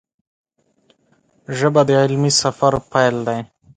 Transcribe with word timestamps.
ژبه 1.57 1.81
د 1.89 1.91
علمي 2.03 2.31
سفر 2.41 2.73
پیل 2.91 3.15
دی 3.27 3.39